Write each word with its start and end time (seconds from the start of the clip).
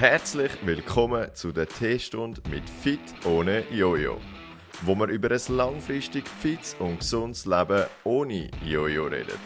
Herzlich 0.00 0.52
willkommen 0.64 1.28
zu 1.34 1.52
der 1.52 1.68
T-Stunde 1.68 2.40
mit 2.48 2.66
Fit 2.66 2.98
ohne 3.26 3.68
Jojo, 3.70 4.16
wo 4.80 4.94
wir 4.94 5.08
über 5.08 5.30
ein 5.30 5.54
langfristig 5.54 6.26
fits 6.26 6.74
und 6.78 7.00
gesundes 7.00 7.44
Leben 7.44 7.84
ohne 8.04 8.50
Jojo 8.64 9.08
reden. 9.08 9.38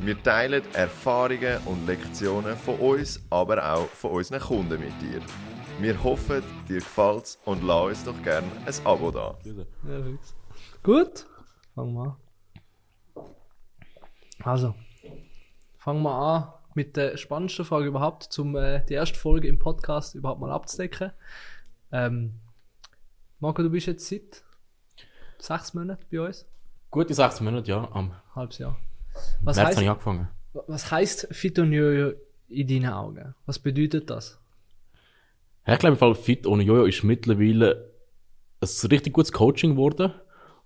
Wir 0.00 0.22
teilen 0.22 0.62
Erfahrungen 0.72 1.58
und 1.66 1.86
Lektionen 1.86 2.56
von 2.56 2.78
uns, 2.78 3.20
aber 3.28 3.70
auch 3.70 3.86
von 3.88 4.12
unseren 4.12 4.40
Kunden 4.40 4.80
mit 4.80 4.98
dir. 5.02 5.20
Wir 5.78 6.02
hoffen, 6.02 6.42
dir 6.66 6.78
gefällt's 6.78 7.38
und 7.44 7.62
lass 7.62 7.84
uns 7.84 8.04
doch 8.04 8.22
gerne 8.22 8.50
ein 8.64 8.86
Abo 8.86 9.10
da. 9.10 9.36
Gut, 10.82 11.26
fangen 11.74 11.92
wir 11.92 12.16
an. 13.14 13.26
Also, 14.42 14.74
fangen 15.76 16.02
wir 16.02 16.14
an 16.14 16.61
mit 16.74 16.96
der 16.96 17.16
spannendsten 17.16 17.64
Frage 17.64 17.86
überhaupt, 17.86 18.38
um 18.38 18.56
äh, 18.56 18.84
die 18.88 18.94
erste 18.94 19.18
Folge 19.18 19.48
im 19.48 19.58
Podcast 19.58 20.14
überhaupt 20.14 20.40
mal 20.40 20.50
abzudecken. 20.50 21.12
Ähm, 21.90 22.34
Marco, 23.40 23.62
du 23.62 23.70
bist 23.70 23.86
jetzt 23.86 24.08
seit 24.08 24.42
sechs 25.38 25.74
Monaten 25.74 26.04
bei 26.10 26.20
uns, 26.20 26.46
Gute 26.92 27.14
sechs 27.14 27.40
Monate, 27.40 27.70
ja. 27.70 27.88
Am 27.92 28.12
halbes 28.34 28.58
Jahr. 28.58 28.76
Was 29.40 29.56
März 29.56 29.68
heißt, 29.68 29.76
habe 29.76 29.84
ich 29.84 29.90
angefangen. 29.90 30.28
was 30.66 30.90
heißt 30.90 31.28
Phytonio 31.30 32.12
in 32.50 32.68
deinen 32.68 32.92
Augen? 32.92 33.34
Was 33.46 33.58
bedeutet 33.58 34.10
das? 34.10 34.38
Ich 35.66 35.78
glaube, 35.78 35.94
im 35.94 35.96
Fall 35.96 36.14
Fit 36.14 36.46
ohne 36.46 36.62
Jojo 36.62 36.84
ist 36.84 37.02
mittlerweile 37.02 37.90
ein 38.60 38.88
richtig 38.90 39.14
gutes 39.14 39.32
Coaching 39.32 39.70
geworden, 39.72 40.12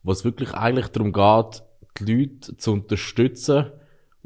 wo 0.02 0.10
es 0.10 0.24
wirklich 0.24 0.52
eigentlich 0.52 0.88
darum 0.88 1.12
geht, 1.12 1.62
die 2.00 2.12
Leute 2.12 2.56
zu 2.56 2.72
unterstützen, 2.72 3.70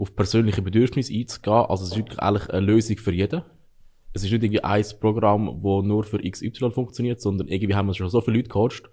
auf 0.01 0.17
persönliche 0.17 0.63
Bedürfnisse 0.63 1.13
einzugehen. 1.13 1.67
Also 1.69 1.85
es 1.85 1.91
ist 1.91 1.97
wirklich 1.97 2.19
eigentlich 2.19 2.49
eine 2.51 2.67
Lösung 2.67 2.97
für 2.97 3.13
jeden. 3.13 3.43
Es 4.13 4.25
ist 4.25 4.33
nicht 4.33 4.43
irgendwie 4.43 4.65
ein 4.65 4.85
Programm, 4.99 5.47
das 5.63 5.85
nur 5.85 6.05
für 6.05 6.19
XY 6.19 6.73
funktioniert, 6.73 7.21
sondern 7.21 7.49
irgendwie 7.49 7.75
haben 7.75 7.87
wir 7.87 7.95
schon 7.95 8.09
so 8.09 8.21
viele 8.21 8.39
Leute 8.39 8.49
gecoacht 8.49 8.91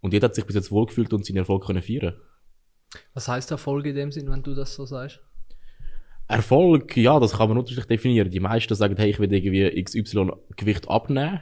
und 0.00 0.12
jeder 0.12 0.26
hat 0.26 0.34
sich 0.34 0.44
bis 0.44 0.54
jetzt 0.54 0.70
wohlgefühlt 0.70 1.12
und 1.12 1.26
seinen 1.26 1.38
Erfolg 1.38 1.64
können 1.66 1.82
feiern. 1.82 2.14
Was 3.14 3.26
heißt 3.26 3.50
Erfolg 3.50 3.86
in 3.86 3.96
dem 3.96 4.12
Sinn, 4.12 4.30
wenn 4.30 4.42
du 4.42 4.54
das 4.54 4.74
so 4.74 4.84
sagst? 4.84 5.20
Erfolg, 6.28 6.96
ja, 6.96 7.18
das 7.18 7.32
kann 7.32 7.48
man 7.48 7.58
unterschiedlich 7.58 7.86
definieren. 7.86 8.30
Die 8.30 8.40
meisten 8.40 8.74
sagen, 8.74 8.96
hey, 8.96 9.10
ich 9.10 9.18
will 9.18 9.32
irgendwie 9.32 9.82
XY 9.82 10.32
Gewicht 10.56 10.88
abnehmen. 10.88 11.40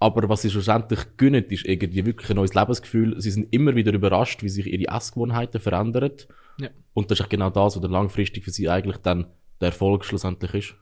Aber 0.00 0.28
was 0.28 0.42
sie 0.42 0.50
schlussendlich 0.50 1.00
gönnen, 1.16 1.44
ist 1.44 1.66
irgendwie 1.66 2.06
wirklich 2.06 2.30
ein 2.30 2.36
neues 2.36 2.54
Lebensgefühl. 2.54 3.20
Sie 3.20 3.30
sind 3.30 3.52
immer 3.52 3.74
wieder 3.74 3.92
überrascht, 3.92 4.42
wie 4.42 4.48
sich 4.48 4.66
ihre 4.66 4.94
Essgewohnheiten 4.94 5.60
verändern. 5.60 6.12
Ja. 6.58 6.68
Und 6.94 7.10
das 7.10 7.20
ist 7.20 7.30
genau 7.30 7.50
das, 7.50 7.74
was 7.74 7.82
dann 7.82 7.90
langfristig 7.90 8.44
für 8.44 8.50
sie 8.50 8.68
eigentlich 8.68 8.98
dann 8.98 9.26
der 9.60 9.68
Erfolg 9.68 10.04
schlussendlich 10.04 10.54
ist. 10.54 10.74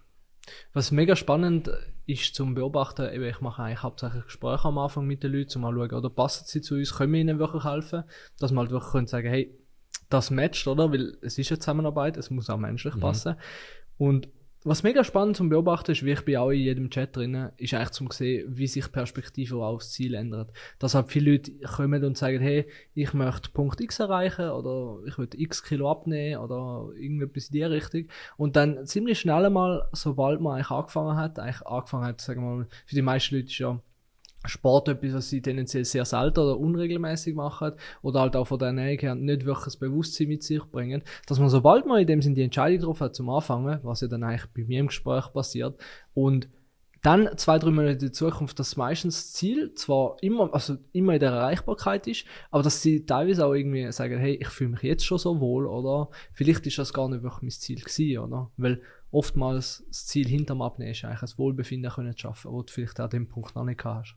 Was 0.72 0.92
mega 0.92 1.16
spannend 1.16 1.70
ist 2.06 2.34
zum 2.34 2.54
Beobachten, 2.54 3.12
eben, 3.12 3.24
ich 3.24 3.40
mache 3.40 3.62
eigentlich 3.62 3.82
hauptsächlich 3.82 4.24
Gespräche 4.24 4.68
am 4.68 4.78
Anfang 4.78 5.06
mit 5.06 5.22
den 5.22 5.32
Leuten, 5.32 5.56
um 5.56 5.62
mal 5.62 5.72
zu 5.72 5.78
schauen, 5.78 5.98
oder 5.98 6.10
passen 6.10 6.44
sie 6.46 6.60
zu 6.60 6.76
uns, 6.76 6.94
können 6.94 7.12
wir 7.12 7.20
ihnen 7.20 7.38
wirklich 7.38 7.64
helfen, 7.64 8.04
dass 8.38 8.52
man 8.52 8.64
halt 8.64 8.70
wirklich 8.70 8.92
können 8.92 9.06
sagen, 9.06 9.28
hey, 9.28 9.58
das 10.08 10.30
matcht, 10.30 10.68
oder? 10.68 10.92
Weil 10.92 11.16
es 11.22 11.36
ist 11.36 11.50
eine 11.50 11.58
Zusammenarbeit, 11.58 12.16
es 12.16 12.30
muss 12.30 12.48
auch 12.48 12.58
menschlich 12.58 12.98
passen. 13.00 13.34
Und 13.98 14.28
was 14.66 14.82
mega 14.82 15.04
spannend 15.04 15.36
zum 15.36 15.48
Beobachten 15.48 15.92
ist, 15.92 16.04
wie 16.04 16.10
ich 16.10 16.24
bin 16.24 16.38
auch 16.38 16.50
in 16.50 16.58
jedem 16.58 16.90
Chat 16.90 17.14
drin, 17.14 17.50
ist 17.56 17.72
eigentlich 17.72 17.90
zum 17.90 18.10
sehen, 18.10 18.44
wie 18.48 18.66
sich 18.66 18.90
Perspektive 18.90 19.58
auch 19.58 19.76
aufs 19.76 19.92
Ziel 19.92 20.14
ändert. 20.14 20.50
Dass 20.80 20.96
halt 20.96 21.08
viele 21.08 21.32
Leute 21.32 21.52
kommen 21.60 22.02
und 22.02 22.18
sagen, 22.18 22.40
hey, 22.40 22.66
ich 22.92 23.14
möchte 23.14 23.50
Punkt 23.52 23.80
X 23.80 24.00
erreichen 24.00 24.50
oder 24.50 24.98
ich 25.06 25.16
will 25.18 25.28
X 25.36 25.62
Kilo 25.62 25.88
abnehmen 25.88 26.42
oder 26.42 26.88
irgendetwas 26.96 27.46
in 27.46 27.52
die 27.52 27.62
Richtung. 27.62 28.08
Und 28.36 28.56
dann 28.56 28.84
ziemlich 28.86 29.20
schnell 29.20 29.44
einmal, 29.44 29.88
sobald 29.92 30.40
man 30.40 30.54
eigentlich 30.54 30.70
angefangen 30.70 31.16
hat, 31.16 31.38
eigentlich 31.38 31.64
angefangen 31.64 32.04
hat, 32.04 32.20
sagen 32.20 32.42
wir 32.42 32.56
mal, 32.56 32.66
für 32.86 32.94
die 32.96 33.02
meisten 33.02 33.36
Leute 33.36 33.46
ist 33.46 33.58
ja 33.58 33.80
Sport 34.48 34.88
etwas, 34.88 35.14
was 35.14 35.30
sie 35.30 35.42
tendenziell 35.42 35.84
sehr 35.84 36.04
selten 36.04 36.40
oder 36.40 36.58
unregelmäßig 36.58 37.34
machen 37.34 37.72
oder 38.02 38.20
halt 38.20 38.36
auch 38.36 38.46
von 38.46 38.58
der 38.58 38.68
Ernährung 38.68 38.98
her 38.98 39.14
nicht 39.14 39.44
wirklich 39.44 39.64
das 39.64 39.76
Bewusstsein 39.76 40.28
mit 40.28 40.42
sich 40.42 40.62
bringen, 40.64 41.02
dass 41.26 41.38
man 41.38 41.48
sobald 41.48 41.86
man 41.86 42.00
in 42.00 42.06
dem 42.06 42.22
Sinn 42.22 42.34
die 42.34 42.42
Entscheidung 42.42 42.80
drauf 42.80 43.00
hat 43.00 43.14
zum 43.14 43.28
Anfangen, 43.30 43.80
was 43.82 44.00
ja 44.00 44.08
dann 44.08 44.22
eigentlich 44.22 44.46
bei 44.54 44.64
mir 44.64 44.80
im 44.80 44.88
Gespräch 44.88 45.32
passiert 45.32 45.76
und 46.14 46.48
dann 47.06 47.28
zwei, 47.36 47.60
drei 47.60 47.70
Monate 47.70 47.92
in 47.92 47.98
der 48.00 48.12
Zukunft, 48.12 48.58
dass 48.58 48.76
meistens 48.76 49.22
das 49.22 49.32
Ziel 49.34 49.74
zwar 49.74 50.16
immer, 50.22 50.52
also 50.52 50.76
immer 50.90 51.14
in 51.14 51.20
der 51.20 51.30
Erreichbarkeit 51.30 52.08
ist, 52.08 52.24
aber 52.50 52.64
dass 52.64 52.82
sie 52.82 53.06
teilweise 53.06 53.46
auch 53.46 53.52
irgendwie 53.52 53.92
sagen, 53.92 54.18
hey, 54.18 54.34
ich 54.34 54.48
fühle 54.48 54.70
mich 54.70 54.82
jetzt 54.82 55.04
schon 55.04 55.18
so 55.18 55.38
wohl, 55.38 55.66
oder 55.66 56.08
vielleicht 56.32 56.66
ist 56.66 56.78
das 56.78 56.92
gar 56.92 57.08
nicht 57.08 57.22
wirklich 57.22 57.42
mein 57.42 57.50
Ziel 57.52 57.80
gewesen, 57.80 58.18
oder? 58.18 58.50
Weil 58.56 58.82
oftmals 59.12 59.84
das 59.86 60.06
Ziel 60.06 60.26
hinterm 60.26 60.62
Abnehmen 60.62 60.90
ist 60.90 61.04
eigentlich 61.04 61.20
das 61.20 61.38
Wohlbefinden 61.38 61.92
können 61.92 62.12
zu 62.12 62.18
schaffen, 62.18 62.50
wo 62.50 62.62
du 62.62 62.72
vielleicht 62.72 62.98
an 62.98 63.10
dem 63.10 63.28
Punkt 63.28 63.54
noch 63.54 63.64
nicht 63.64 63.84
hast. 63.84 64.16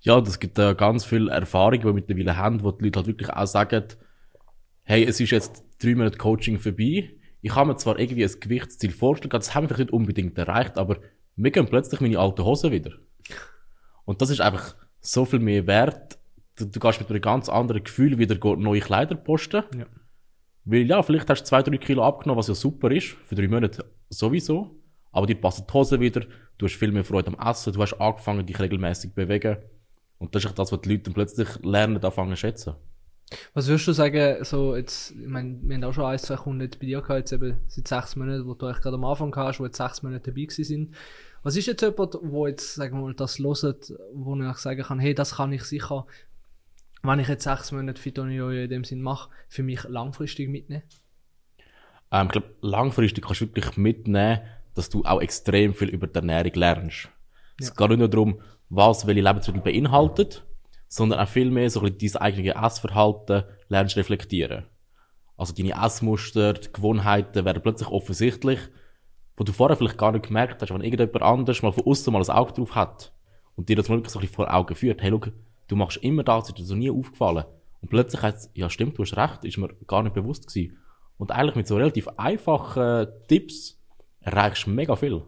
Ja, 0.00 0.20
das 0.20 0.38
gibt 0.38 0.58
äh, 0.58 0.74
ganz 0.74 1.04
viel 1.04 1.28
Erfahrung, 1.28 1.80
die 1.80 1.84
wir 1.84 1.92
mittlerweile 1.92 2.36
haben, 2.36 2.62
wo 2.62 2.70
die 2.72 2.84
Leute 2.84 2.98
halt 2.98 3.06
wirklich 3.06 3.30
auch 3.30 3.46
sagen, 3.46 3.84
hey, 4.82 5.04
es 5.04 5.20
ist 5.20 5.30
jetzt 5.30 5.64
drei 5.82 5.94
Monate 5.94 6.18
Coaching 6.18 6.58
vorbei. 6.58 7.10
Ich 7.42 7.54
habe 7.54 7.68
mir 7.68 7.76
zwar 7.76 7.98
irgendwie 7.98 8.24
ein 8.24 8.40
Gewichtsziel 8.40 8.90
vorgestellt, 8.90 9.32
das 9.32 9.54
haben 9.54 9.64
wir 9.64 9.68
vielleicht 9.68 9.90
nicht 9.90 9.92
unbedingt 9.92 10.36
erreicht, 10.36 10.76
aber 10.78 10.98
mir 11.36 11.50
gehen 11.50 11.66
plötzlich 11.66 12.00
meine 12.00 12.18
alten 12.18 12.44
Hosen 12.44 12.70
wieder. 12.70 12.92
Und 14.04 14.20
das 14.20 14.30
ist 14.30 14.40
einfach 14.40 14.74
so 15.00 15.24
viel 15.24 15.38
mehr 15.38 15.66
wert. 15.66 16.18
Du, 16.56 16.66
du 16.66 16.80
gehst 16.80 17.00
mit 17.00 17.08
einem 17.10 17.20
ganz 17.20 17.48
anderen 17.48 17.82
Gefühl 17.82 18.18
wieder 18.18 18.36
neue 18.56 18.80
Kleider 18.80 19.14
posten. 19.14 19.62
Ja. 19.78 19.86
Weil 20.64 20.86
ja, 20.86 21.02
vielleicht 21.02 21.30
hast 21.30 21.42
du 21.42 21.48
zwei, 21.48 21.62
drei 21.62 21.78
Kilo 21.78 22.04
abgenommen, 22.04 22.38
was 22.38 22.48
ja 22.48 22.54
super 22.54 22.90
ist, 22.90 23.16
für 23.24 23.34
drei 23.34 23.48
Monate 23.48 23.84
sowieso. 24.08 24.79
Aber 25.12 25.26
dir 25.26 25.40
passen 25.40 25.64
die 25.68 25.72
Hosen 25.72 26.00
wieder, 26.00 26.22
du 26.58 26.66
hast 26.66 26.76
viel 26.76 26.92
mehr 26.92 27.04
Freude 27.04 27.32
am 27.32 27.48
Essen, 27.48 27.72
du 27.72 27.82
hast 27.82 27.94
angefangen, 27.94 28.46
dich 28.46 28.58
regelmäßig 28.58 29.10
zu 29.10 29.14
bewegen. 29.14 29.56
Und 30.18 30.34
das 30.34 30.44
ist 30.44 30.50
auch 30.50 30.54
das, 30.54 30.70
was 30.70 30.80
die 30.82 30.90
Leute 30.90 31.04
dann 31.04 31.14
plötzlich 31.14 31.48
lernen, 31.62 32.02
anfangen 32.04 32.30
zu 32.30 32.36
schätzen. 32.36 32.74
Was 33.54 33.68
würdest 33.68 33.86
du 33.86 33.92
sagen, 33.92 34.44
so 34.44 34.76
jetzt, 34.76 35.12
ich 35.12 35.26
meine, 35.26 35.56
wir 35.62 35.76
haben 35.76 35.84
auch 35.84 35.92
schon 35.92 36.04
ein, 36.04 36.18
zwei 36.18 36.36
Kunden 36.36 36.68
bei 36.68 36.86
dir 36.86 37.00
gehabt, 37.00 37.18
jetzt 37.18 37.32
eben 37.32 37.56
seit 37.68 37.86
sechs 37.86 38.16
Monaten, 38.16 38.46
wo 38.46 38.54
du 38.54 38.66
eigentlich 38.66 38.82
gerade 38.82 38.96
am 38.96 39.04
Anfang 39.04 39.34
hast, 39.36 39.60
wo 39.60 39.64
jetzt 39.64 39.76
sechs 39.76 40.02
Monate 40.02 40.30
dabei 40.30 40.42
gewesen 40.42 40.64
sind. 40.64 40.94
Was 41.42 41.56
ist 41.56 41.66
jetzt 41.66 41.80
jemand, 41.80 42.18
wo 42.22 42.46
jetzt, 42.46 42.74
sagen 42.74 42.96
wir 42.96 43.02
mal, 43.02 43.14
das 43.14 43.38
hört, 43.38 43.92
wo 44.12 44.36
ich 44.36 44.56
sagen 44.56 44.82
kann, 44.82 44.98
hey, 44.98 45.14
das 45.14 45.36
kann 45.36 45.52
ich 45.52 45.62
sicher, 45.62 46.06
wenn 47.02 47.20
ich 47.20 47.28
jetzt 47.28 47.44
sechs 47.44 47.72
Monate 47.72 48.00
Fitonio 48.00 48.50
in 48.50 48.68
dem 48.68 48.84
Sinn 48.84 49.00
mache, 49.00 49.30
für 49.48 49.62
mich 49.62 49.84
langfristig 49.84 50.48
mitnehmen? 50.48 50.82
Ähm, 52.10 52.26
ich 52.26 52.32
glaube, 52.32 52.54
langfristig 52.60 53.24
kannst 53.24 53.40
du 53.42 53.46
wirklich 53.46 53.76
mitnehmen, 53.76 54.40
dass 54.74 54.88
du 54.90 55.04
auch 55.04 55.20
extrem 55.20 55.74
viel 55.74 55.88
über 55.88 56.06
die 56.06 56.16
Ernährung 56.16 56.52
lernst. 56.54 57.08
Es 57.58 57.74
geht 57.74 57.88
nicht 57.88 57.98
nur 57.98 58.08
darum, 58.08 58.40
was 58.68 59.06
welche 59.06 59.20
Lebensmittel 59.20 59.62
beinhaltet, 59.62 60.44
sondern 60.88 61.20
auch 61.20 61.28
viel 61.28 61.50
mehr 61.50 61.70
so 61.70 61.80
ein 61.80 61.92
bisschen 61.92 62.20
dein 62.20 62.22
eigenes 62.22 62.54
Essverhalten 62.54 63.44
lernst 63.68 63.96
reflektieren. 63.96 64.64
Also 65.36 65.54
deine 65.54 65.72
Essmuster, 65.72 66.54
die 66.54 66.72
Gewohnheiten 66.72 67.44
werden 67.44 67.62
plötzlich 67.62 67.88
offensichtlich, 67.88 68.58
wo 69.36 69.44
du 69.44 69.52
vorher 69.52 69.76
vielleicht 69.76 69.96
gar 69.96 70.12
nicht 70.12 70.26
gemerkt 70.26 70.60
hast, 70.60 70.70
wenn 70.70 70.82
irgendjemand 70.82 71.22
anders 71.22 71.62
mal 71.62 71.72
von 71.72 71.86
außen 71.86 72.12
mal 72.12 72.22
ein 72.22 72.28
Auge 72.28 72.52
drauf 72.52 72.74
hat 72.74 73.12
und 73.56 73.68
dir 73.68 73.76
das 73.76 73.88
mal 73.88 73.96
wirklich 73.96 74.12
so 74.12 74.18
ein 74.18 74.22
bisschen 74.22 74.36
vor 74.36 74.52
Augen 74.52 74.74
führt. 74.74 75.00
Hey, 75.00 75.10
schau, 75.10 75.30
du 75.68 75.76
machst 75.76 75.96
immer 75.98 76.24
das, 76.24 76.48
ist 76.48 76.58
dir 76.58 76.64
so 76.64 76.74
nie 76.74 76.90
aufgefallen. 76.90 77.44
Und 77.80 77.88
plötzlich 77.88 78.20
heißt 78.20 78.50
ja 78.54 78.68
stimmt, 78.68 78.98
du 78.98 79.02
hast 79.02 79.16
recht, 79.16 79.44
ist 79.44 79.56
mir 79.56 79.68
gar 79.86 80.02
nicht 80.02 80.12
bewusst 80.12 80.46
gewesen. 80.46 80.76
Und 81.16 81.30
eigentlich 81.32 81.56
mit 81.56 81.66
so 81.66 81.76
relativ 81.76 82.08
einfachen 82.16 83.08
Tipps 83.28 83.79
erreichst 84.20 84.66
mega 84.66 84.96
viel. 84.96 85.22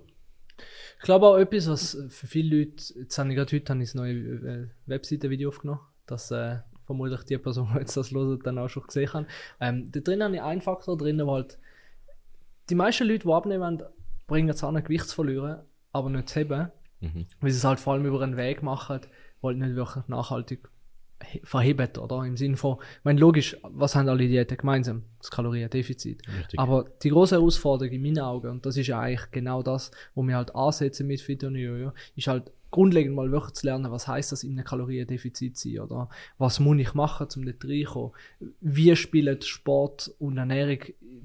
Ich 0.98 1.04
glaube 1.04 1.26
auch 1.26 1.36
etwas, 1.36 1.68
was 1.68 1.98
für 2.10 2.26
viele 2.26 2.58
Leute, 2.58 2.94
jetzt 3.00 3.18
habe 3.18 3.30
ich 3.30 3.36
gerade 3.36 3.56
heute 3.56 3.72
habe 3.72 3.82
ich 3.82 3.88
das 3.88 3.94
neue 3.94 4.12
äh, 4.14 4.68
Webseite-Video 4.86 5.48
aufgenommen, 5.48 5.80
das 6.06 6.30
äh, 6.30 6.58
vermutlich 6.86 7.22
die 7.24 7.38
Person, 7.38 7.68
die 7.72 7.78
jetzt 7.80 7.96
das 7.96 8.12
hört, 8.12 8.46
dann 8.46 8.58
auch 8.58 8.68
schon 8.68 8.84
gesehen 8.84 9.12
hat. 9.12 9.26
Ähm, 9.60 9.90
da 9.90 10.00
drin 10.00 10.22
habe 10.22 10.36
ich 10.36 10.42
einen 10.42 10.60
Faktor 10.60 10.96
drin, 10.96 11.20
wo 11.26 11.32
halt 11.32 11.58
die 12.70 12.74
meisten 12.76 13.04
Leute, 13.08 13.26
die 13.26 13.32
abnehmen, 13.32 13.62
wollen, 13.62 13.82
bringen 14.28 14.48
es 14.50 14.62
an, 14.62 14.82
Gewicht 14.82 15.08
zu 15.08 15.14
verlieren, 15.16 15.62
aber 15.92 16.10
nicht 16.10 16.28
zu 16.28 16.40
heben, 16.40 16.70
Mhm. 17.00 17.26
weil 17.40 17.50
sie 17.50 17.56
es 17.56 17.64
halt 17.64 17.80
vor 17.80 17.94
allem 17.94 18.06
über 18.06 18.20
einen 18.22 18.36
Weg 18.36 18.62
machen, 18.62 19.00
wo 19.40 19.48
halt 19.48 19.58
nicht 19.58 19.74
wirklich 19.74 20.06
nachhaltig 20.06 20.68
verhebt, 21.44 21.98
oder? 21.98 22.24
Im 22.24 22.36
Sinne 22.36 22.56
von, 22.56 22.76
ich 22.98 23.04
meine, 23.04 23.20
logisch, 23.20 23.56
was 23.62 23.94
haben 23.94 24.08
alle 24.08 24.26
Diäten 24.28 24.56
gemeinsam? 24.56 25.02
Das 25.18 25.30
Kaloriendefizit. 25.30 26.22
Richtig. 26.38 26.58
Aber 26.58 26.86
die 27.02 27.10
große 27.10 27.36
Herausforderung 27.36 27.92
in 27.94 28.02
meinen 28.02 28.18
Augen, 28.20 28.48
und 28.50 28.66
das 28.66 28.76
ist 28.76 28.86
ja 28.88 29.00
eigentlich 29.00 29.30
genau 29.30 29.62
das, 29.62 29.90
wo 30.14 30.22
wir 30.22 30.36
halt 30.36 30.54
ansetzen 30.54 31.06
mit 31.06 31.20
Fitonio, 31.20 31.92
ist 32.16 32.26
halt 32.26 32.50
grundlegend 32.70 33.14
mal 33.14 33.30
wirklich 33.30 33.52
zu 33.52 33.66
lernen, 33.66 33.92
was 33.92 34.08
heißt 34.08 34.32
das 34.32 34.44
in 34.44 34.52
einem 34.52 34.64
Kaloriendefizit 34.64 35.58
sein, 35.58 35.78
oder 35.80 36.08
was 36.38 36.58
muss 36.58 36.78
ich 36.78 36.94
machen, 36.94 37.28
um 37.36 37.44
dort 37.44 37.64
reinkommen? 37.64 38.12
Wie 38.62 38.96
spielt 38.96 39.44
Sport 39.44 40.10
und 40.18 40.38
Ernährung 40.38 40.78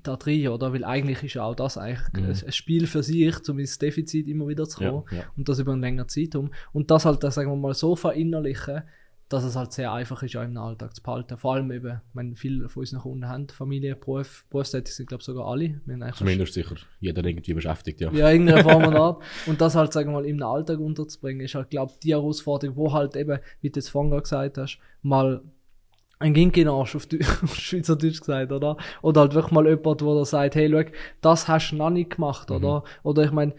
da 0.03 0.17
drin, 0.17 0.49
oder? 0.49 0.73
Weil 0.73 0.83
eigentlich 0.83 1.23
ist 1.23 1.35
ja 1.35 1.44
auch 1.45 1.55
das 1.55 1.77
eigentlich 1.77 2.41
Mhm. 2.41 2.47
ein 2.47 2.51
Spiel 2.51 2.85
für 2.85 3.01
sich, 3.01 3.35
um 3.47 3.59
ins 3.59 3.79
Defizit 3.79 4.27
immer 4.27 4.47
wieder 4.49 4.67
zu 4.67 4.79
kommen 4.79 5.03
Ja, 5.11 5.17
ja. 5.19 5.23
und 5.38 5.47
das 5.47 5.59
über 5.59 5.71
einen 5.71 5.81
längeren 5.81 6.09
Zeitraum. 6.09 6.51
Und 6.73 6.91
das 6.91 7.05
halt, 7.05 7.23
das, 7.23 7.35
sagen 7.35 7.49
wir 7.49 7.55
mal, 7.55 7.73
so 7.73 7.95
verinnerlichen, 7.95 8.83
dass 9.29 9.44
es 9.44 9.56
halt 9.56 9.74
sehr 9.74 9.91
einfach 9.91 10.24
ist, 10.24 10.35
auch 10.38 10.44
im 10.44 10.56
Alltag 10.57 10.95
zu 10.95 11.03
behalten. 11.03 11.38
Vor 11.38 11.56
allem 11.56 11.71
eben, 11.71 12.01
ich 12.07 12.13
meine, 12.13 12.35
viele 12.35 12.69
von 12.69 12.81
unseren 12.81 13.01
Kunden 13.01 13.27
haben 13.27 13.50
Familie, 13.50 13.95
Beruf, 13.95 14.45
berufstätig 14.50 14.95
sind, 14.95 15.07
glaube 15.07 15.21
ich, 15.21 15.25
sogar 15.25 15.47
alle. 15.47 15.81
Zumindest 16.13 16.53
sicher. 16.53 16.75
Jeder 17.01 17.25
irgendwie 17.25 17.53
beschäftigt, 17.53 18.00
ja. 18.00 18.12
ja, 18.12 18.29
irgendeine 18.29 18.63
Form 18.63 18.85
und 18.85 18.95
Art. 18.95 19.21
Und 19.45 19.59
das 19.59 19.75
halt, 19.75 19.91
sagen 19.91 20.12
wir 20.12 20.21
mal, 20.21 20.25
im 20.25 20.41
Alltag 20.41 20.79
unterzubringen, 20.79 21.41
ist 21.41 21.56
halt, 21.56 21.69
glaube 21.69 21.91
ich, 21.94 22.00
die 22.00 22.12
Herausforderung, 22.12 22.77
wo 22.77 22.94
halt 22.94 23.15
eben, 23.18 23.39
wie 23.62 23.69
du 23.69 23.79
jetzt 23.79 23.89
vorhin 23.89 24.18
gesagt 24.18 24.57
hast, 24.57 24.79
mal 25.01 25.41
ein 26.19 26.33
Ginkinarsch 26.33 26.95
auf, 26.95 27.07
auf 27.44 27.56
Schweizerdeutsch 27.56 28.21
gesagt, 28.21 28.51
oder? 28.51 28.77
Oder 29.01 29.21
halt 29.21 29.33
wirklich 29.33 29.51
mal 29.51 29.68
jemand, 29.68 30.01
wo 30.01 30.15
da 30.15 30.25
sagt, 30.25 30.56
hey, 30.56 30.69
schau, 30.71 30.89
das 31.21 31.47
hast 31.47 31.71
du 31.71 31.75
noch 31.75 31.89
nicht 31.89 32.15
gemacht, 32.15 32.50
oder? 32.50 32.83
Oder 33.03 33.25
ich 33.25 33.31
meine, 33.31 33.53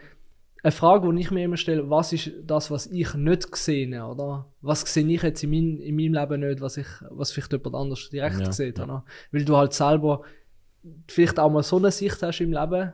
eine 0.63 0.73
Frage, 0.73 1.13
die 1.13 1.21
ich 1.21 1.31
mir 1.31 1.45
immer 1.45 1.57
stelle, 1.57 1.89
was 1.89 2.13
ist 2.13 2.33
das, 2.45 2.71
was 2.71 2.87
ich 2.89 3.15
nicht 3.15 3.51
gesehen 3.53 3.95
habe, 3.99 4.13
oder? 4.15 4.47
Was 4.61 4.81
sehe 4.93 5.07
ich 5.07 5.23
jetzt 5.23 5.43
in, 5.45 5.51
mein, 5.51 5.79
in 5.79 5.95
meinem 5.97 6.15
Leben 6.15 6.41
nicht, 6.49 6.61
was 6.61 6.77
ich, 6.77 6.87
was 7.11 7.31
vielleicht 7.33 7.53
jemand 7.53 7.75
anders 7.77 8.09
direkt 8.11 8.41
Ja, 8.41 8.51
sieht, 8.53 8.79
ja. 8.79 8.85
oder? 8.85 9.05
Weil 9.31 9.45
du 9.45 9.57
halt 9.57 9.73
selber 9.73 10.23
vielleicht 11.07 11.39
auch 11.39 11.51
mal 11.51 11.63
so 11.63 11.77
eine 11.77 11.91
Sicht 11.91 12.23
hast 12.23 12.41
im 12.41 12.53
Leben, 12.53 12.93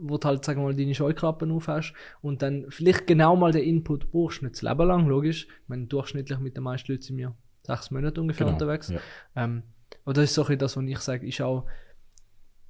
wo 0.00 0.18
du 0.18 0.26
halt, 0.28 0.44
sagen 0.44 0.60
wir 0.60 0.64
mal, 0.64 0.74
deine 0.74 0.94
Scheuklappen 0.94 1.50
aufhast 1.50 1.92
und 2.22 2.42
dann 2.42 2.66
vielleicht 2.70 3.06
genau 3.06 3.36
mal 3.36 3.52
den 3.52 3.64
Input 3.64 4.10
brauchst, 4.10 4.42
nicht 4.42 4.54
das 4.54 4.62
Leben 4.62 4.86
lang, 4.88 5.06
logisch. 5.06 5.46
Ich 5.46 5.68
meine, 5.68 5.86
durchschnittlich 5.86 6.38
mit 6.40 6.56
den 6.56 6.64
meisten 6.64 6.90
Leuten 6.92 7.02
sind 7.02 7.16
wir 7.18 7.34
sechs 7.62 7.90
Monate 7.90 8.20
ungefähr 8.20 8.46
Genau, 8.46 8.56
unterwegs. 8.56 8.88
ja. 8.88 8.98
Ähm, 9.36 9.62
und 10.04 10.16
das 10.16 10.24
ist 10.24 10.34
so 10.34 10.42
ein 10.42 10.46
bisschen 10.46 10.58
das, 10.58 10.76
was 10.76 10.84
ich 10.84 10.98
sage, 10.98 11.26
ist 11.26 11.40
auch, 11.40 11.66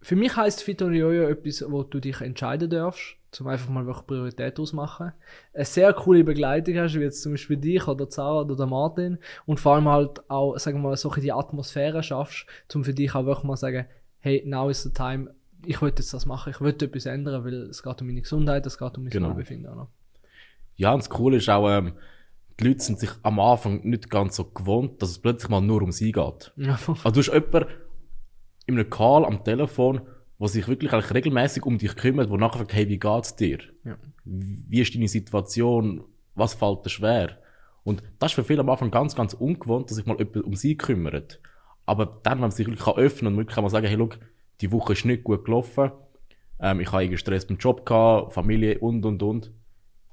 für 0.05 0.17
mich 0.17 0.37
und 0.37 0.95
Jojo 0.95 1.29
etwas, 1.29 1.65
wo 1.69 1.83
du 1.83 1.99
dich 1.99 2.21
entscheiden 2.21 2.69
darfst, 2.69 3.17
zum 3.31 3.47
einfach 3.49 3.71
mal 3.71 3.87
wirklich 3.87 4.07
Priorität 4.07 4.61
ausmachen. 4.61 5.13
Eine 5.55 5.65
sehr 5.65 5.93
coole 5.95 6.23
Begleitung 6.25 6.77
hast, 6.77 6.95
wie 6.95 7.01
jetzt 7.01 7.23
zum 7.23 7.33
Beispiel 7.33 7.57
dich 7.57 7.89
oder 7.89 8.09
Zara 8.09 8.43
oder 8.43 8.55
der 8.55 8.67
Martin 8.67 9.19
und 9.47 9.59
vor 9.61 9.75
allem 9.75 9.89
halt 9.89 10.29
auch, 10.31 10.59
sagen 10.59 10.79
wir 10.83 10.91
mal, 10.91 10.97
so 10.97 11.09
ein 11.09 11.11
bisschen 11.13 11.25
die 11.25 11.33
Atmosphäre 11.33 12.03
schaffst, 12.03 12.47
um 12.75 12.85
für 12.85 12.93
dich 12.93 13.15
auch 13.15 13.25
wirklich 13.25 13.45
mal 13.45 13.57
sagen, 13.57 13.87
hey, 14.21 14.43
now 14.47 14.69
is 14.69 14.83
the 14.83 14.91
time, 14.91 15.35
ich 15.65 15.81
will 15.81 15.89
jetzt 15.89 16.13
das 16.13 16.27
machen, 16.27 16.51
ich 16.51 16.61
will 16.61 16.69
etwas 16.71 17.07
ändern, 17.07 17.43
weil 17.45 17.55
es 17.71 17.83
geht 17.83 18.01
um 18.01 18.07
meine 18.07 18.21
Gesundheit, 18.21 18.67
es 18.67 18.77
geht 18.79 18.97
um 18.99 19.05
mein 19.05 19.11
Genau. 19.11 19.31
Wohlbefinden. 19.31 19.73
Oder? 19.73 19.89
Ja, 20.77 20.93
und 20.93 20.99
das 21.03 21.09
Coole 21.09 21.39
ist 21.39 21.49
auch, 21.49 21.69
ähm, 21.71 21.95
die 22.61 22.69
Leute 22.69 22.81
sind 22.81 23.01
sich 23.01 23.11
am 23.23 23.41
Anfang 23.41 23.81
nicht 23.89 24.11
ganz 24.11 24.37
so 24.37 24.45
gewohnt, 24.45 25.01
dass 25.03 25.11
es 25.11 25.19
plötzlich 25.19 25.49
mal 25.49 25.61
nur 25.61 25.83
um 25.83 25.93
sie 25.93 26.13
geht. 26.13 26.53
Ja, 26.57 26.79
Also 27.05 27.11
du 27.11 27.21
hast 27.21 27.33
jemanden 27.33 27.69
in 28.67 28.79
einem 28.79 28.91
Call 28.91 29.25
am 29.25 29.45
Telefon, 29.45 30.01
der 30.41 30.49
sich 30.49 30.69
wirklich 30.69 30.93
eigentlich 30.93 31.15
regelmäßig 31.15 31.65
um 31.65 31.79
dich 31.79 31.97
kümmert, 31.97 32.31
wo 32.31 32.37
nachher 32.37 32.59
fragt, 32.59 32.75
hey, 32.75 32.89
wie 32.89 32.99
geht's 32.99 33.37
dir? 33.37 33.59
ja. 33.85 33.97
Wie 34.25 34.81
ist 34.81 34.95
deine 34.95 35.09
Situation? 35.09 36.03
Was 36.35 36.55
fällt 36.55 36.85
dir 36.85 36.91
schwer? 36.91 37.39
Und 37.85 38.03
das 38.19 38.33
ist 38.33 38.37
für 38.37 38.45
viele 38.45 38.61
am 38.61 38.71
Anfang 38.71 38.91
ganz, 38.91 39.15
ganz 39.15 39.35
ungewohnt, 39.35 39.91
dass 39.91 39.97
sich 39.97 40.07
mal 40.07 40.17
jemand 40.19 40.45
um 40.45 40.55
sie 40.55 40.77
kümmert. 40.77 41.41
Aber 41.87 42.21
dann, 42.23 42.35
wenn 42.35 42.41
man 42.41 42.51
sich 42.51 42.67
wirklich 42.67 42.85
kann 42.85 42.97
öffnen 42.97 43.33
und 43.33 43.39
wirklich 43.39 43.55
kann 43.55 43.65
man 43.65 43.71
sagen, 43.71 43.87
hey, 43.87 43.97
look, 43.97 44.19
die 44.63 44.73
Woche 44.73 44.95
ist 44.95 45.05
nicht 45.05 45.25
gut 45.25 45.45
gelaufen, 45.45 45.93
ähm, 46.61 46.81
ich 46.81 46.91
habe 46.91 47.03
irgendwie 47.03 47.19
Stress 47.19 47.47
beim 47.47 47.59
Job 47.59 47.85
gehabt, 47.85 48.33
Familie 48.33 48.79
und, 48.79 49.05
und, 49.05 49.23
und. 49.23 49.53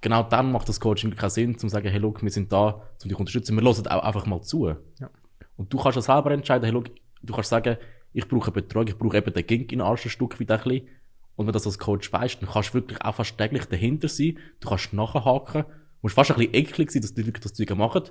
Genau 0.01 0.23
dann 0.23 0.51
macht 0.51 0.67
das 0.67 0.79
Coaching 0.79 1.15
keinen 1.15 1.29
Sinn, 1.29 1.51
um 1.51 1.57
zu 1.57 1.69
sagen, 1.69 1.87
hey, 1.87 1.99
look, 1.99 2.21
wir 2.21 2.31
sind 2.31 2.51
da, 2.51 2.69
um 2.69 2.81
dich 3.03 3.13
zu 3.13 3.19
unterstützen. 3.19 3.55
Wir 3.55 3.63
hören 3.63 3.87
auch 3.87 4.03
einfach 4.03 4.25
mal 4.25 4.41
zu. 4.41 4.67
Ja. 4.67 5.09
Und 5.55 5.71
du 5.71 5.77
kannst 5.77 5.95
ja 5.95 6.01
selber 6.01 6.31
entscheiden, 6.31 6.65
hey, 6.65 6.73
look, 6.73 6.89
du 7.21 7.33
kannst 7.33 7.49
sagen, 7.49 7.77
ich 8.13 8.27
brauche 8.27 8.51
Betreuung, 8.51 8.87
ich 8.87 8.97
brauche 8.97 9.17
eben 9.17 9.33
den 9.33 9.45
Gink 9.45 9.71
in 9.71 9.79
den 9.79 9.87
Arsch 9.87 10.05
ein 10.05 10.09
Stück 10.09 10.39
weit 10.39 10.51
ein 10.51 10.57
bisschen. 10.63 10.87
Und 11.35 11.47
wenn 11.47 11.53
du 11.53 11.53
das 11.53 11.65
als 11.65 11.79
Coach 11.79 12.11
weißt, 12.11 12.41
dann 12.41 12.49
kannst 12.49 12.69
du 12.69 12.73
wirklich 12.75 13.01
auch 13.01 13.15
fast 13.15 13.37
täglich 13.37 13.65
dahinter 13.65 14.07
sein, 14.07 14.37
du 14.59 14.69
kannst 14.69 14.93
nachhaken, 14.93 15.65
musst 16.01 16.15
fast 16.15 16.31
ein 16.31 16.37
bisschen 16.37 16.53
eklig 16.53 16.91
sein, 16.91 17.01
dass 17.01 17.13
die 17.13 17.23
Leute 17.23 17.39
das 17.39 17.53
Zeug 17.53 17.75
machen. 17.75 18.03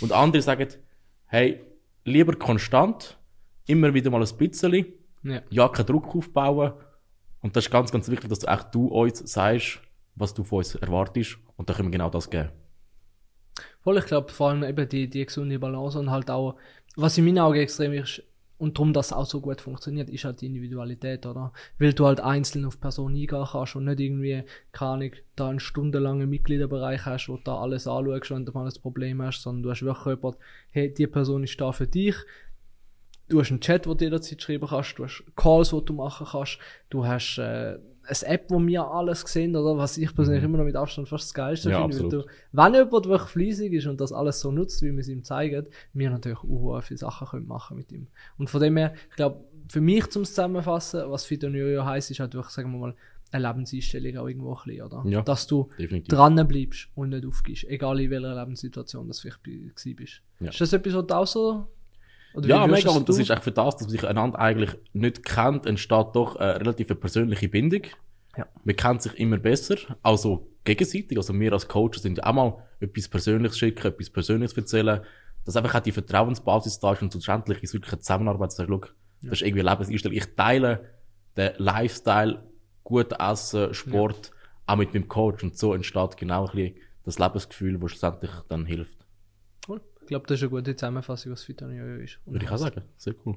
Und 0.00 0.12
andere 0.12 0.42
sagen, 0.42 0.68
hey, 1.26 1.60
lieber 2.04 2.34
konstant, 2.34 3.18
immer 3.66 3.92
wieder 3.94 4.10
mal 4.10 4.22
ein 4.22 4.36
bisschen, 4.36 4.86
ja. 5.22 5.42
ja, 5.50 5.68
keinen 5.68 5.86
Druck 5.86 6.14
aufbauen. 6.14 6.72
Und 7.40 7.56
das 7.56 7.66
ist 7.66 7.70
ganz, 7.70 7.90
ganz 7.90 8.08
wichtig, 8.08 8.28
dass 8.28 8.40
du 8.40 8.48
auch 8.48 8.62
du 8.64 8.86
uns 8.86 9.18
sagst, 9.30 9.80
was 10.14 10.34
du 10.34 10.44
von 10.44 10.58
uns 10.58 10.74
erwartest. 10.74 11.38
Und 11.56 11.68
dann 11.68 11.76
können 11.76 11.88
wir 11.88 11.92
genau 11.98 12.10
das 12.10 12.30
geben. 12.30 12.50
Voll, 13.82 13.98
ich 13.98 14.06
glaube 14.06 14.32
vor 14.32 14.50
allem 14.50 14.64
eben 14.64 14.88
die, 14.88 15.08
die 15.08 15.24
gesunde 15.24 15.58
Balance 15.58 15.98
und 15.98 16.10
halt 16.10 16.30
auch, 16.30 16.56
was 16.96 17.18
in 17.18 17.24
meinen 17.24 17.38
Augen 17.38 17.58
extrem 17.58 17.92
ist, 17.92 18.22
und 18.58 18.76
darum, 18.76 18.92
dass 18.92 19.06
es 19.06 19.12
auch 19.12 19.24
so 19.24 19.40
gut 19.40 19.60
funktioniert, 19.60 20.10
ist 20.10 20.24
halt 20.24 20.40
die 20.40 20.46
Individualität, 20.46 21.24
oder? 21.26 21.52
Weil 21.78 21.92
du 21.92 22.06
halt 22.06 22.20
einzeln 22.20 22.64
auf 22.64 22.80
Personen 22.80 23.14
eingehen 23.14 23.46
kannst 23.50 23.76
und 23.76 23.84
nicht 23.84 24.00
irgendwie, 24.00 24.42
keine 24.72 24.90
Ahnung, 24.90 25.10
da 25.36 25.48
einen 25.48 25.60
stundenlangen 25.60 26.28
Mitgliederbereich 26.28 27.06
hast, 27.06 27.28
wo 27.28 27.36
du 27.36 27.42
da 27.44 27.56
alles 27.56 27.86
anschaust, 27.86 28.32
wenn 28.32 28.44
du 28.44 28.52
mal 28.52 28.66
ein 28.66 28.82
Problem 28.82 29.22
hast, 29.22 29.42
sondern 29.42 29.62
du 29.62 29.70
hast 29.70 29.82
wirklich 29.82 30.16
jemanden, 30.16 30.40
hey, 30.70 30.92
die 30.92 31.06
Person 31.06 31.44
ist 31.44 31.60
da 31.60 31.70
für 31.70 31.86
dich, 31.86 32.16
du 33.28 33.40
hast 33.40 33.50
einen 33.50 33.60
Chat, 33.60 33.86
wo 33.86 33.94
du 33.94 34.04
jederzeit 34.04 34.42
schreiben 34.42 34.66
kannst, 34.66 34.98
du 34.98 35.04
hast 35.04 35.22
Calls, 35.36 35.70
die 35.70 35.84
du 35.84 35.92
machen 35.92 36.26
kannst, 36.28 36.58
du 36.90 37.06
hast 37.06 37.38
äh, 37.38 37.78
eine 38.08 38.34
App, 38.34 38.50
wo 38.50 38.58
wir 38.64 38.84
alles 38.86 39.20
sehen, 39.20 39.54
oder 39.54 39.76
was 39.76 39.98
ich 39.98 40.14
persönlich 40.14 40.42
immer 40.44 40.58
noch 40.58 40.64
mit 40.64 40.76
Abstand 40.76 41.08
fast 41.08 41.24
das 41.24 41.34
Geilste 41.34 41.70
Ja, 41.70 41.86
finde. 41.88 42.08
Du, 42.08 42.24
wenn 42.52 42.74
jemand 42.74 43.06
wirklich 43.06 43.30
fleissig 43.30 43.72
ist 43.72 43.86
und 43.86 44.00
das 44.00 44.12
alles 44.12 44.40
so 44.40 44.50
nutzt, 44.50 44.82
wie 44.82 44.92
wir 44.92 44.98
es 44.98 45.08
ihm 45.08 45.24
zeigen, 45.24 45.66
wir 45.92 46.10
natürlich 46.10 46.38
auch 46.38 46.80
viele 46.82 46.98
Sachen 46.98 47.28
können 47.28 47.46
machen 47.46 47.76
mit 47.76 47.92
ihm. 47.92 48.06
Und 48.38 48.50
von 48.50 48.60
dem 48.60 48.76
her, 48.76 48.94
ich 49.10 49.16
glaube, 49.16 49.44
für 49.68 49.80
mich 49.80 50.06
zum 50.08 50.24
Zusammenfassen, 50.24 51.02
was 51.10 51.24
Fitonio 51.24 51.84
heisst, 51.84 52.10
ist 52.10 52.20
halt 52.20 52.34
wirklich, 52.34 52.54
sagen 52.54 52.72
wir 52.72 52.78
mal, 52.78 52.94
eine 53.30 53.46
Lebenseinstellung 53.46 54.16
auch 54.16 54.26
irgendwo 54.26 54.54
ein 54.54 54.62
bisschen, 54.64 54.82
oder? 54.82 55.04
Ja, 55.06 55.22
Dass 55.22 55.46
du 55.46 55.68
definitiv. 55.78 56.08
dran 56.08 56.48
bleibst 56.48 56.88
und 56.94 57.10
nicht 57.10 57.26
aufgibst, 57.26 57.64
egal 57.64 58.00
in 58.00 58.10
welcher 58.10 58.34
Lebenssituation 58.34 59.06
das 59.06 59.20
vielleicht 59.20 59.42
bist. 59.42 60.22
Ja. 60.40 60.48
Ist 60.48 60.60
das 60.60 60.72
etwas, 60.72 60.94
was 60.94 61.06
du 61.06 61.14
auch 61.14 61.26
so? 61.26 61.66
Oder 62.34 62.48
Ja, 62.48 62.66
mega. 62.66 62.90
Und 62.90 63.08
das 63.08 63.18
ist 63.18 63.30
echt 63.30 63.44
für 63.44 63.52
das, 63.52 63.76
dass 63.76 63.86
man 63.86 63.90
sich 63.90 64.06
einander 64.06 64.38
eigentlich 64.38 64.70
nicht 64.92 65.24
kennt, 65.24 65.66
entsteht 65.66 66.08
doch 66.14 66.36
eine 66.36 66.60
relativ 66.60 66.88
persönliche 67.00 67.48
Bindung. 67.48 67.82
Ja. 68.36 68.46
Man 68.64 68.76
kennt 68.76 69.02
sich 69.02 69.18
immer 69.18 69.38
besser, 69.38 69.76
also 70.02 70.48
gegenseitig. 70.64 71.16
Also 71.16 71.38
wir 71.38 71.52
als 71.52 71.66
Coaches 71.66 72.02
sind 72.02 72.18
ja 72.18 72.26
auch 72.26 72.32
mal 72.32 72.64
etwas 72.80 73.08
Persönliches 73.08 73.58
schicken, 73.58 73.86
etwas 73.86 74.10
Persönliches 74.10 74.56
erzählen, 74.56 75.00
dass 75.44 75.56
einfach 75.56 75.74
auch 75.74 75.80
die 75.80 75.92
Vertrauensbasis 75.92 76.78
da 76.78 76.92
ist 76.92 77.02
und 77.02 77.10
schlussendlich 77.10 77.62
ist 77.62 77.72
wirklich 77.72 77.92
eine 77.92 78.00
Zusammenarbeit, 78.00 78.52
zu 78.52 78.58
sagen, 78.58 78.70
schau, 78.72 78.90
das 79.22 79.32
ist 79.32 79.42
irgendwie 79.42 79.62
Lebenseinstellung. 79.62 80.16
Ich 80.16 80.36
teile 80.36 80.90
den 81.36 81.52
Lifestyle, 81.56 82.44
gut 82.84 83.12
Essen, 83.18 83.74
Sport, 83.74 84.30
auch 84.66 84.76
mit 84.76 84.92
meinem 84.92 85.08
Coach 85.08 85.42
und 85.42 85.56
so 85.56 85.74
entsteht 85.74 86.16
genau 86.16 86.46
ein 86.46 86.54
bisschen 86.54 86.76
das 87.04 87.18
Lebensgefühl, 87.18 87.78
das 87.78 87.90
schlussendlich 87.90 88.30
dann 88.48 88.66
hilft. 88.66 88.97
Ich 90.08 90.10
glaube, 90.10 90.26
das 90.26 90.38
ist 90.38 90.44
eine 90.44 90.50
gute 90.50 90.74
Zusammenfassung, 90.74 91.32
was 91.32 91.42
Fitonio 91.42 91.84
ist. 91.96 92.18
Würde 92.24 92.42
ich 92.42 92.50
auch 92.50 92.56
sagen. 92.56 92.80
Sehr 92.96 93.14
cool. 93.26 93.36